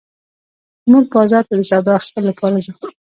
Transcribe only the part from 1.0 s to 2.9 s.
بازار ته د سودا اخيستلو لپاره ځو